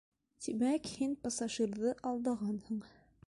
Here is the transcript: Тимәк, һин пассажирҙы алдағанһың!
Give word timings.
Тимәк, 0.45 0.89
һин 0.93 1.13
пассажирҙы 1.27 1.93
алдағанһың! 2.13 2.83